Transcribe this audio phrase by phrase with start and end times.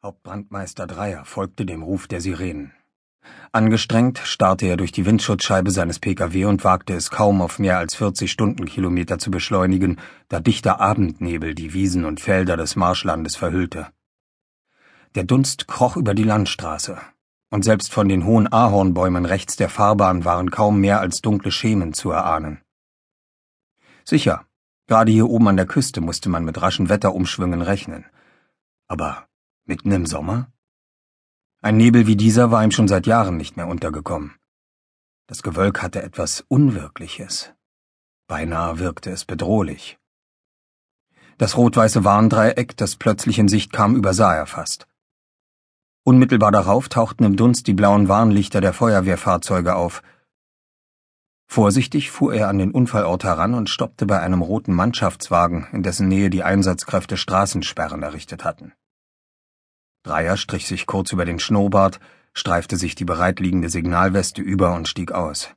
[0.00, 2.72] Hauptbrandmeister Dreier folgte dem Ruf der Sirenen.
[3.50, 7.96] Angestrengt starrte er durch die Windschutzscheibe seines Pkw und wagte es kaum auf mehr als
[7.96, 9.98] 40 Stundenkilometer zu beschleunigen,
[10.28, 13.88] da dichter Abendnebel die Wiesen und Felder des Marschlandes verhüllte.
[15.16, 16.98] Der Dunst kroch über die Landstraße,
[17.50, 21.92] und selbst von den hohen Ahornbäumen rechts der Fahrbahn waren kaum mehr als dunkle Schemen
[21.92, 22.60] zu erahnen.
[24.04, 24.46] Sicher,
[24.86, 28.06] gerade hier oben an der Küste musste man mit raschen Wetterumschwüngen rechnen.
[28.86, 29.27] Aber
[29.70, 30.50] Mitten im Sommer?
[31.60, 34.34] Ein Nebel wie dieser war ihm schon seit Jahren nicht mehr untergekommen.
[35.26, 37.52] Das Gewölk hatte etwas Unwirkliches.
[38.28, 39.98] Beinahe wirkte es bedrohlich.
[41.36, 44.88] Das rot-weiße Warndreieck, das plötzlich in Sicht kam, übersah er fast.
[46.02, 50.02] Unmittelbar darauf tauchten im Dunst die blauen Warnlichter der Feuerwehrfahrzeuge auf.
[51.46, 56.08] Vorsichtig fuhr er an den Unfallort heran und stoppte bei einem roten Mannschaftswagen, in dessen
[56.08, 58.72] Nähe die Einsatzkräfte Straßensperren errichtet hatten.
[60.08, 62.00] Dreier strich sich kurz über den Schnurrbart,
[62.32, 65.50] streifte sich die bereitliegende Signalweste über und stieg aus.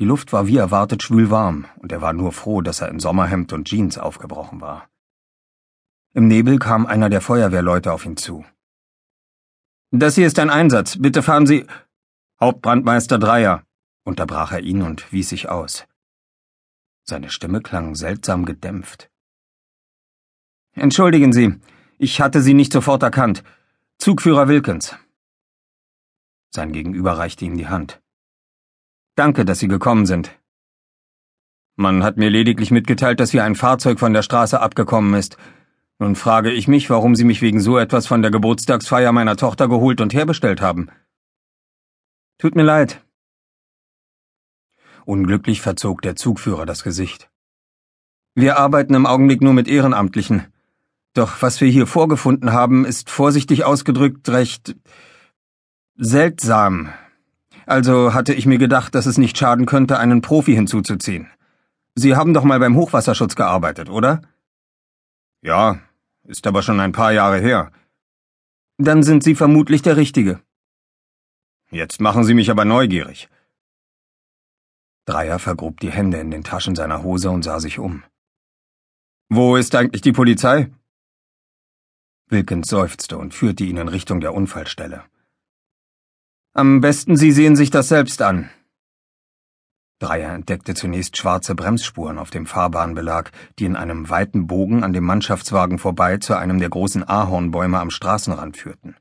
[0.00, 3.52] Die Luft war wie erwartet schwülwarm, und er war nur froh, dass er in Sommerhemd
[3.52, 4.88] und Jeans aufgebrochen war.
[6.12, 8.44] Im Nebel kam einer der Feuerwehrleute auf ihn zu.
[9.92, 10.98] Das hier ist ein Einsatz.
[11.00, 11.66] Bitte fahren Sie.
[12.40, 13.62] Hauptbrandmeister Dreier,
[14.02, 15.86] unterbrach er ihn und wies sich aus.
[17.04, 19.08] Seine Stimme klang seltsam gedämpft.
[20.72, 21.60] Entschuldigen Sie,
[22.02, 23.44] ich hatte Sie nicht sofort erkannt.
[23.98, 24.96] Zugführer Wilkins.
[26.48, 28.00] Sein Gegenüber reichte ihm die Hand.
[29.16, 30.34] Danke, dass Sie gekommen sind.
[31.76, 35.36] Man hat mir lediglich mitgeteilt, dass hier ein Fahrzeug von der Straße abgekommen ist.
[35.98, 39.68] Nun frage ich mich, warum Sie mich wegen so etwas von der Geburtstagsfeier meiner Tochter
[39.68, 40.88] geholt und herbestellt haben.
[42.38, 43.04] Tut mir leid.
[45.04, 47.30] Unglücklich verzog der Zugführer das Gesicht.
[48.34, 50.50] Wir arbeiten im Augenblick nur mit Ehrenamtlichen.
[51.14, 54.76] Doch was wir hier vorgefunden haben, ist vorsichtig ausgedrückt recht
[55.96, 56.90] seltsam.
[57.66, 61.28] Also hatte ich mir gedacht, dass es nicht schaden könnte, einen Profi hinzuzuziehen.
[61.94, 64.22] Sie haben doch mal beim Hochwasserschutz gearbeitet, oder?
[65.42, 65.80] Ja,
[66.24, 67.72] ist aber schon ein paar Jahre her.
[68.78, 70.40] Dann sind Sie vermutlich der Richtige.
[71.70, 73.28] Jetzt machen Sie mich aber neugierig.
[75.04, 78.04] Dreier vergrub die Hände in den Taschen seiner Hose und sah sich um.
[79.28, 80.70] Wo ist eigentlich die Polizei?
[82.30, 85.02] Wilkins seufzte und führte ihn in Richtung der Unfallstelle.
[86.52, 88.50] Am besten Sie sehen sich das selbst an.
[90.00, 95.04] Dreier entdeckte zunächst schwarze Bremsspuren auf dem Fahrbahnbelag, die in einem weiten Bogen an dem
[95.04, 98.96] Mannschaftswagen vorbei zu einem der großen Ahornbäume am Straßenrand führten.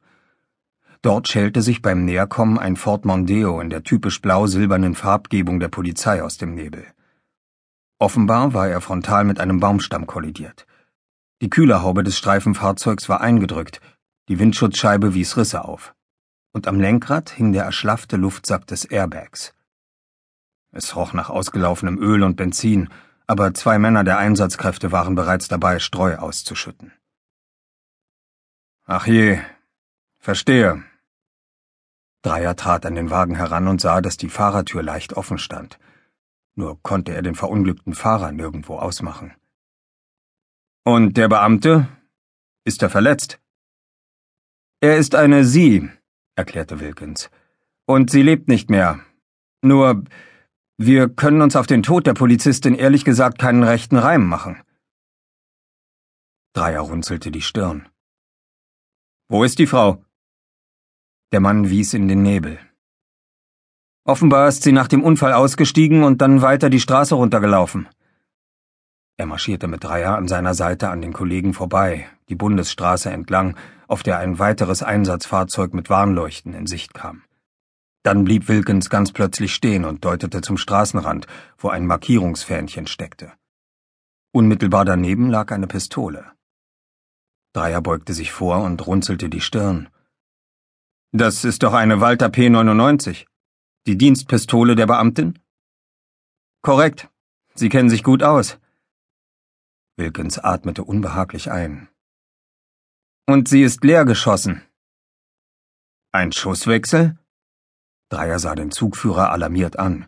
[1.01, 6.21] Dort schälte sich beim Näherkommen ein Ford Mondeo in der typisch blau-silbernen Farbgebung der Polizei
[6.21, 6.85] aus dem Nebel.
[7.97, 10.65] Offenbar war er frontal mit einem Baumstamm kollidiert.
[11.41, 13.79] Die Kühlerhaube des Streifenfahrzeugs war eingedrückt,
[14.27, 15.95] die Windschutzscheibe wies Risse auf.
[16.51, 19.53] Und am Lenkrad hing der erschlaffte Luftsack des Airbags.
[20.71, 22.89] Es roch nach ausgelaufenem Öl und Benzin,
[23.25, 26.91] aber zwei Männer der Einsatzkräfte waren bereits dabei, Streu auszuschütten.
[28.85, 29.39] Ach je,
[30.17, 30.83] verstehe.
[32.21, 35.79] Dreier trat an den Wagen heran und sah, dass die Fahrertür leicht offen stand.
[36.55, 39.33] Nur konnte er den verunglückten Fahrer nirgendwo ausmachen.
[40.91, 41.87] Und der Beamte?
[42.65, 43.39] Ist er verletzt?
[44.81, 45.87] Er ist eine Sie,
[46.35, 47.29] erklärte Wilkins.
[47.85, 48.99] Und sie lebt nicht mehr.
[49.61, 50.03] Nur,
[50.79, 54.63] wir können uns auf den Tod der Polizistin ehrlich gesagt keinen rechten Reim machen.
[56.53, 57.87] Dreier runzelte die Stirn.
[59.27, 60.03] Wo ist die Frau?
[61.31, 62.59] Der Mann wies in den Nebel.
[64.05, 67.87] Offenbar ist sie nach dem Unfall ausgestiegen und dann weiter die Straße runtergelaufen.
[69.19, 73.57] Er marschierte mit Dreier an seiner Seite an den Kollegen vorbei, die Bundesstraße entlang,
[73.89, 77.23] auf der ein weiteres Einsatzfahrzeug mit Warnleuchten in Sicht kam.
[78.01, 83.33] Dann blieb Wilkins ganz plötzlich stehen und deutete zum Straßenrand, wo ein Markierungsfähnchen steckte.
[84.31, 86.31] Unmittelbar daneben lag eine Pistole.
[87.51, 89.89] Dreier beugte sich vor und runzelte die Stirn.
[91.11, 93.25] Das ist doch eine Walter P99.
[93.85, 95.39] Die Dienstpistole der Beamtin?
[96.61, 97.09] Korrekt.
[97.53, 98.58] Sie kennen sich gut aus.
[99.99, 101.89] Wilkins atmete unbehaglich ein.
[103.27, 104.61] Und sie ist leer geschossen.
[106.13, 107.19] Ein Schusswechsel?
[108.07, 110.07] Dreier sah den Zugführer alarmiert an.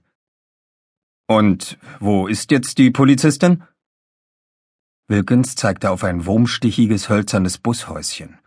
[1.27, 3.63] Und wo ist jetzt die Polizistin?
[5.09, 8.39] Wilkins zeigte auf ein wurmstichiges hölzernes Bushäuschen.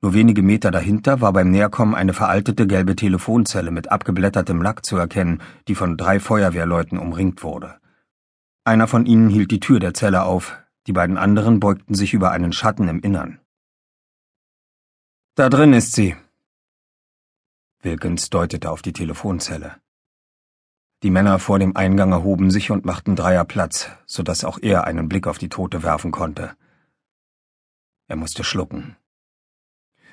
[0.00, 4.96] Nur wenige Meter dahinter war beim Näherkommen eine veraltete gelbe Telefonzelle mit abgeblättertem Lack zu
[4.96, 7.78] erkennen, die von drei Feuerwehrleuten umringt wurde.
[8.64, 12.30] Einer von ihnen hielt die Tür der Zelle auf, die beiden anderen beugten sich über
[12.32, 13.40] einen Schatten im Innern.
[15.34, 16.16] Da drin ist sie.
[17.80, 19.80] Wilkins deutete auf die Telefonzelle.
[21.02, 24.84] Die Männer vor dem Eingang erhoben sich und machten Dreier Platz, so dass auch er
[24.84, 26.54] einen Blick auf die Tote werfen konnte.
[28.06, 28.96] Er musste schlucken.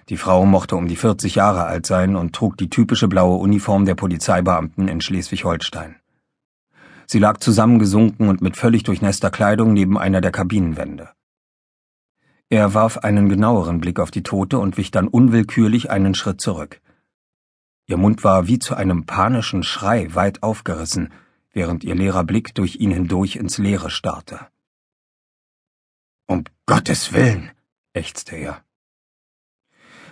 [0.10, 3.86] Die Frau mochte um die 40 Jahre alt sein und trug die typische blaue Uniform
[3.86, 5.99] der Polizeibeamten in Schleswig-Holstein.
[7.12, 11.10] Sie lag zusammengesunken und mit völlig durchnässter Kleidung neben einer der Kabinenwände.
[12.50, 16.82] Er warf einen genaueren Blick auf die Tote und wich dann unwillkürlich einen Schritt zurück.
[17.88, 21.12] Ihr Mund war wie zu einem panischen Schrei weit aufgerissen,
[21.52, 24.48] während ihr leerer Blick durch ihn hindurch ins Leere starrte.
[26.28, 27.50] Um Gottes Willen,
[27.94, 28.64] ächzte er.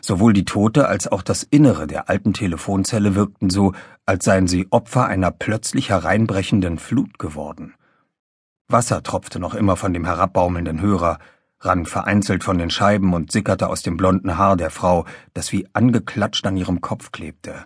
[0.02, 3.74] Sowohl die Tote als auch das Innere der alten Telefonzelle wirkten so,
[4.06, 7.74] als seien sie Opfer einer plötzlich hereinbrechenden Flut geworden.
[8.68, 11.20] Wasser tropfte noch immer von dem herabbaumelnden Hörer,
[11.60, 15.68] rann vereinzelt von den Scheiben und sickerte aus dem blonden Haar der Frau, das wie
[15.74, 17.66] angeklatscht an ihrem Kopf klebte.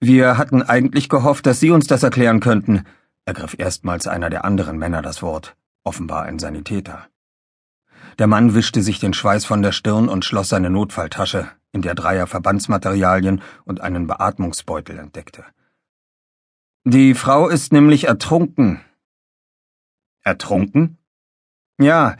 [0.00, 2.84] Wir hatten eigentlich gehofft, dass Sie uns das erklären könnten,
[3.24, 7.06] ergriff erstmals einer der anderen Männer das Wort, offenbar ein Sanitäter.
[8.18, 11.94] Der Mann wischte sich den Schweiß von der Stirn und schloss seine Notfalltasche, in der
[11.94, 15.44] Dreier Verbandsmaterialien und einen Beatmungsbeutel entdeckte.
[16.84, 18.80] Die Frau ist nämlich ertrunken.
[20.24, 20.98] Ertrunken?
[21.78, 22.16] Ja,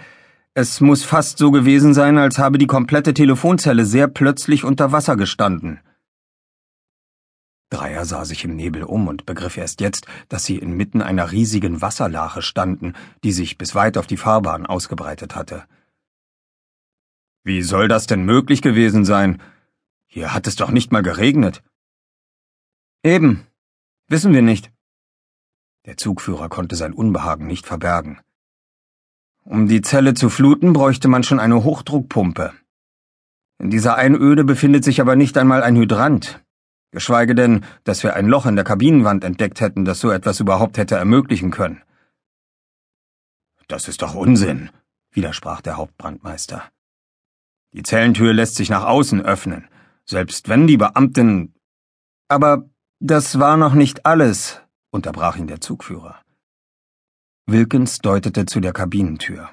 [0.55, 5.17] es muss fast so gewesen sein, als habe die komplette Telefonzelle sehr plötzlich unter Wasser
[5.17, 5.81] gestanden.
[7.71, 11.81] Dreier sah sich im Nebel um und begriff erst jetzt, dass sie inmitten einer riesigen
[11.81, 12.93] Wasserlache standen,
[13.25, 15.65] die sich bis weit auf die Fahrbahn ausgebreitet hatte.
[17.45, 19.43] Wie soll das denn möglich gewesen sein?
[20.07, 21.63] Hier hat es doch nicht mal geregnet.
[23.03, 23.47] Eben.
[24.09, 24.71] Wissen wir nicht.
[25.87, 28.21] Der Zugführer konnte sein Unbehagen nicht verbergen.
[29.45, 32.53] Um die Zelle zu fluten, bräuchte man schon eine Hochdruckpumpe.
[33.59, 36.45] In dieser Einöde befindet sich aber nicht einmal ein Hydrant.
[36.93, 40.79] Geschweige denn, dass wir ein Loch in der Kabinenwand entdeckt hätten, das so etwas überhaupt
[40.79, 41.83] hätte ermöglichen können.
[43.67, 44.71] Das ist doch Unsinn,
[45.11, 46.71] widersprach der Hauptbrandmeister.
[47.73, 49.69] Die Zellentür lässt sich nach außen öffnen,
[50.05, 51.55] selbst wenn die Beamten.
[52.29, 52.69] Aber
[53.01, 54.61] das war noch nicht alles,
[54.91, 56.21] unterbrach ihn der Zugführer.
[57.47, 59.51] Wilkins deutete zu der Kabinentür.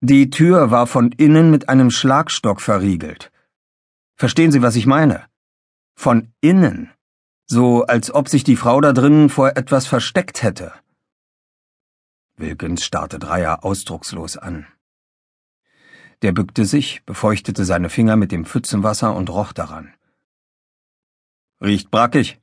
[0.00, 3.30] Die Tür war von innen mit einem Schlagstock verriegelt.
[4.16, 5.26] Verstehen Sie, was ich meine?
[5.94, 6.90] Von innen.
[7.46, 10.72] So als ob sich die Frau da drinnen vor etwas versteckt hätte.
[12.36, 14.66] Wilkins starrte Dreier ausdruckslos an.
[16.22, 19.92] Der bückte sich, befeuchtete seine Finger mit dem Pfützenwasser und roch daran.
[21.60, 22.40] Riecht brackig.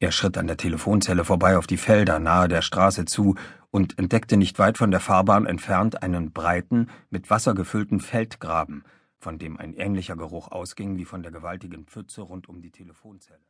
[0.00, 3.36] Er schritt an der Telefonzelle vorbei auf die Felder nahe der Straße zu
[3.70, 8.84] und entdeckte nicht weit von der Fahrbahn entfernt einen breiten, mit Wasser gefüllten Feldgraben,
[9.18, 13.40] von dem ein ähnlicher Geruch ausging wie von der gewaltigen Pfütze rund um die Telefonzelle.